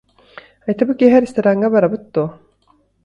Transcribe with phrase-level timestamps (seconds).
[0.67, 2.27] Айта, бу киэһэ рестораҥҥа барабыт дуо